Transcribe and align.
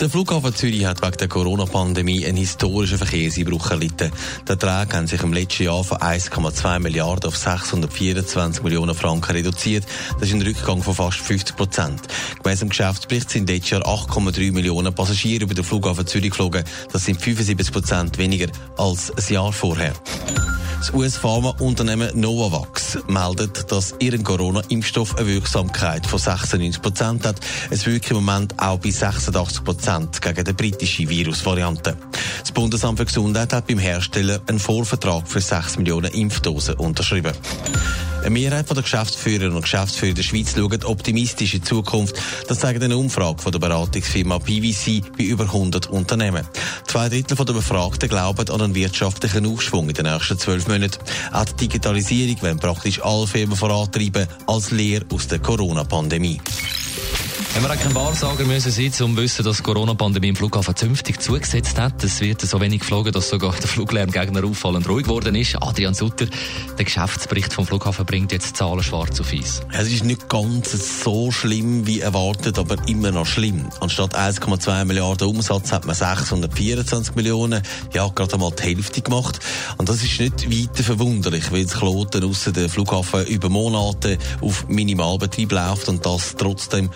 Der 0.00 0.08
Flughafen 0.08 0.54
Zürich 0.54 0.86
hat 0.86 1.02
wegen 1.02 1.18
der 1.18 1.28
Corona-Pandemie 1.28 2.24
einen 2.24 2.38
historischen 2.38 2.96
Verkehrseinbruch 2.96 3.70
erlitten. 3.70 4.10
Die 4.48 4.50
Erträge 4.50 4.96
haben 4.96 5.06
sich 5.06 5.22
im 5.22 5.34
letzten 5.34 5.64
Jahr 5.64 5.84
von 5.84 5.98
1,2 5.98 6.78
Milliarden 6.78 7.28
auf 7.28 7.36
624 7.36 8.62
Millionen 8.62 8.94
Franken 8.94 9.32
reduziert. 9.32 9.84
Das 10.18 10.30
ist 10.30 10.34
ein 10.34 10.40
Rückgang 10.40 10.82
von 10.82 10.94
fast 10.94 11.18
50 11.18 11.54
Prozent. 11.54 12.00
Gemäss 12.42 12.60
dem 12.60 12.70
Geschäftsbericht 12.70 13.28
sind 13.28 13.50
letztes 13.50 13.72
Jahr 13.72 13.82
8,3 13.82 14.52
Millionen 14.52 14.94
Passagiere 14.94 15.44
über 15.44 15.52
den 15.52 15.64
Flughafen 15.64 16.06
Zürich 16.06 16.30
geflogen. 16.30 16.64
Das 16.90 17.04
sind 17.04 17.20
75 17.20 17.70
Prozent 17.70 18.16
weniger 18.16 18.46
als 18.78 19.10
ein 19.10 19.34
Jahr 19.34 19.52
vorher. 19.52 19.92
Das 20.80 20.94
US-Pharma-Unternehmen 20.94 22.18
Novavax 22.18 23.00
meldet, 23.06 23.70
dass 23.70 23.94
ihren 23.98 24.24
Corona-Impfstoff 24.24 25.14
eine 25.18 25.26
Wirksamkeit 25.26 26.06
von 26.06 26.18
96 26.18 26.80
Prozent 26.80 27.26
hat. 27.26 27.36
Es 27.68 27.84
wirkt 27.84 28.10
im 28.10 28.16
Moment 28.16 28.58
auch 28.58 28.78
bei 28.78 28.90
86 28.90 29.62
Prozent 29.62 30.22
gegen 30.22 30.42
die 30.42 30.54
britische 30.54 31.06
Virusvariante. 31.06 31.98
Das 32.40 32.52
Bundesamt 32.52 32.98
für 32.98 33.04
Gesundheit 33.04 33.52
hat 33.52 33.66
beim 33.66 33.78
Hersteller 33.78 34.40
einen 34.46 34.58
Vorvertrag 34.58 35.28
für 35.28 35.42
6 35.42 35.76
Millionen 35.76 36.12
Impfdosen 36.12 36.76
unterschrieben. 36.76 37.34
Eine 38.20 38.30
Mehrheit 38.30 38.68
der 38.68 38.82
Geschäftsführerinnen 38.82 39.56
und 39.56 39.62
Geschäftsführer 39.62 40.12
der 40.12 40.22
Schweiz 40.22 40.54
schaut 40.54 40.84
optimistisch 40.84 41.54
in 41.54 41.60
die 41.60 41.66
Zukunft. 41.66 42.16
Das 42.48 42.58
zeigt 42.58 42.82
eine 42.82 42.96
Umfrage 42.96 43.40
von 43.42 43.50
der 43.50 43.58
Beratungsfirma 43.58 44.38
PwC 44.38 45.02
bei 45.16 45.24
über 45.24 45.44
100 45.44 45.86
Unternehmen. 45.86 46.46
Zwei 46.86 47.08
Drittel 47.08 47.34
der 47.34 47.52
Befragten 47.54 48.10
glauben 48.10 48.48
an 48.50 48.60
einen 48.60 48.74
wirtschaftlichen 48.74 49.46
Aufschwung 49.46 49.88
in 49.88 49.94
den 49.94 50.04
nächsten 50.04 50.38
zwölf 50.38 50.68
Monaten. 50.68 50.98
Auch 51.32 51.44
die 51.46 51.68
Digitalisierung 51.68 52.42
werden 52.42 52.58
praktisch 52.58 53.02
alle 53.02 53.26
Firmen 53.26 53.56
vorantreiben 53.56 54.26
als 54.46 54.70
Lehr 54.70 55.00
aus 55.10 55.26
der 55.26 55.38
Corona-Pandemie. 55.38 56.40
Wenn 57.52 57.64
wir 57.64 57.70
auch 57.72 57.80
kein 57.80 57.94
Wahrsager 57.96 58.44
müssen 58.44 58.70
sein, 58.70 58.86
um 59.04 59.16
zu 59.16 59.22
wissen, 59.22 59.44
dass 59.44 59.56
die 59.56 59.62
Corona-Pandemie 59.64 60.28
im 60.28 60.36
Flughafen 60.36 60.76
zünftig 60.76 61.20
zugesetzt 61.20 61.78
hat. 61.80 62.02
Es 62.04 62.20
wird 62.20 62.40
so 62.42 62.60
wenig 62.60 62.80
geflogen, 62.80 63.12
dass 63.12 63.28
sogar 63.28 63.52
der 63.56 63.66
Fluglärmgegner 63.66 64.44
auffallend 64.44 64.88
ruhig 64.88 65.04
geworden 65.04 65.34
ist. 65.34 65.56
Adrian 65.60 65.92
Sutter, 65.92 66.26
der 66.78 66.84
Geschäftsbericht 66.84 67.52
vom 67.52 67.66
Flughafen 67.66 68.06
bringt 68.06 68.30
jetzt 68.30 68.56
Zahlen 68.56 68.84
schwarz 68.84 69.20
auf 69.20 69.32
weiß. 69.32 69.62
Es 69.72 69.88
ist 69.88 70.04
nicht 70.04 70.28
ganz 70.28 71.02
so 71.02 71.32
schlimm 71.32 71.88
wie 71.88 72.00
erwartet, 72.00 72.56
aber 72.56 72.76
immer 72.88 73.10
noch 73.10 73.26
schlimm. 73.26 73.68
Anstatt 73.80 74.16
1,2 74.16 74.84
Milliarden 74.84 75.28
Umsatz 75.28 75.72
hat 75.72 75.86
man 75.86 75.96
624 75.96 77.16
Millionen, 77.16 77.62
ja, 77.92 78.06
gerade 78.08 78.34
einmal 78.34 78.52
die 78.52 78.62
Hälfte 78.62 79.02
gemacht. 79.02 79.40
Und 79.76 79.88
das 79.88 80.04
ist 80.04 80.20
nicht 80.20 80.50
weiter 80.50 80.84
verwunderlich, 80.84 81.50
weil 81.50 81.64
das 81.64 81.74
Kloten 81.74 82.22
außer 82.22 82.52
der 82.52 82.68
Flughafen 82.68 83.26
über 83.26 83.48
Monate 83.48 84.18
auf 84.40 84.68
Minimalbetrieb 84.68 85.50
läuft 85.50 85.88
und 85.88 86.06
das 86.06 86.36
trotzdem 86.36 86.90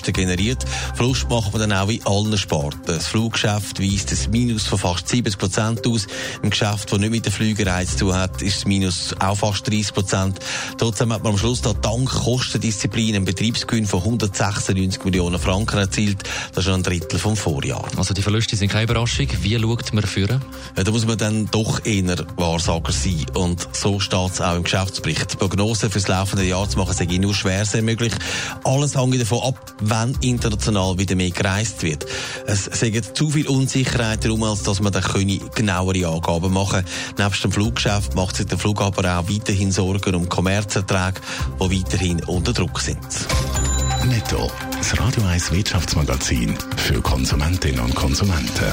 Kosten 0.00 0.12
generiert. 0.14 0.64
Verlust 0.94 1.28
macht 1.28 1.52
man 1.52 1.68
dann 1.68 1.72
auch 1.72 1.88
in 1.88 2.04
allen 2.06 2.38
Sparten. 2.38 2.80
Das 2.86 3.08
Fluggeschäft 3.08 3.80
weist 3.80 4.10
ein 4.10 4.30
Minus 4.30 4.66
von 4.66 4.78
fast 4.78 5.08
70 5.08 5.38
Prozent 5.38 5.86
aus. 5.86 6.06
Im 6.42 6.48
Geschäft, 6.50 6.90
das 6.90 6.98
nicht 6.98 7.10
mit 7.10 7.24
der 7.26 7.32
Flügerei 7.32 7.84
zu 7.84 7.98
tun 7.98 8.14
hat, 8.14 8.40
ist 8.40 8.56
das 8.56 8.64
Minus 8.64 9.14
auch 9.18 9.36
fast 9.36 9.68
30 9.68 9.92
Prozent. 9.92 10.38
Trotzdem 10.78 11.12
hat 11.12 11.22
man 11.22 11.32
am 11.32 11.38
Schluss 11.38 11.60
da 11.60 11.74
dank 11.74 12.08
Kostendisziplin 12.08 13.14
einen 13.14 13.24
Betriebsgewinn 13.26 13.86
von 13.86 14.00
196 14.00 15.04
Millionen 15.04 15.38
Franken 15.38 15.78
erzielt. 15.78 16.22
Das 16.54 16.66
ist 16.66 16.72
ein 16.72 16.82
Drittel 16.82 17.18
vom 17.18 17.36
Vorjahr. 17.36 17.84
Also 17.96 18.14
die 18.14 18.22
Verluste 18.22 18.56
sind 18.56 18.72
keine 18.72 18.84
Überraschung. 18.84 19.28
Wie 19.42 19.58
schaut 19.58 19.92
man 19.92 20.04
führen? 20.04 20.42
Ja, 20.76 20.84
da 20.84 20.90
muss 20.90 21.06
man 21.06 21.18
dann 21.18 21.50
doch 21.50 21.84
eher 21.84 22.24
Wahrsager 22.36 22.92
sein. 22.92 23.26
Und 23.34 23.68
so 23.72 24.00
steht 24.00 24.30
es 24.32 24.40
auch 24.40 24.56
im 24.56 24.62
Geschäftsbericht. 24.62 25.34
Die 25.34 25.36
Prognose 25.36 25.90
für 25.90 25.98
das 25.98 26.08
laufende 26.08 26.44
Jahr 26.44 26.68
zu 26.68 26.78
machen, 26.78 26.94
sei 26.94 27.04
nur 27.18 27.34
schwer 27.34 27.66
sehr 27.66 27.82
möglich. 27.82 28.12
Alles 28.64 28.96
hängt 28.96 29.20
davon 29.20 29.42
ab, 29.42 29.74
wenn 29.90 30.16
international 30.20 30.98
wieder 30.98 31.16
mehr 31.16 31.30
gereist 31.30 31.82
wird. 31.82 32.06
Es 32.46 32.64
sind 32.64 33.16
zu 33.16 33.30
viel 33.30 33.48
Unsicherheit 33.48 34.24
darum, 34.24 34.42
als 34.44 34.62
dass 34.62 34.80
man 34.80 34.92
dann 34.92 35.04
genauere 35.54 36.06
Angaben 36.06 36.52
machen 36.52 36.84
kann. 37.16 37.24
Nebst 37.26 37.44
dem 37.44 37.52
Fluggeschäft 37.52 38.14
macht 38.14 38.36
sich 38.36 38.46
der 38.46 38.58
Flughaber 38.58 39.18
auch 39.18 39.28
weiterhin 39.28 39.72
Sorgen 39.72 40.14
um 40.14 40.28
Kommerzerträge, 40.28 41.20
die 41.60 41.80
weiterhin 41.80 42.22
unter 42.24 42.52
Druck 42.52 42.80
sind. 42.80 42.98
Netto, 44.06 44.50
das 44.78 44.98
Radio 44.98 45.24
1 45.24 45.52
Wirtschaftsmagazin 45.52 46.56
für 46.76 47.00
Konsumentinnen 47.02 47.80
und 47.80 47.94
Konsumenten. 47.94 48.72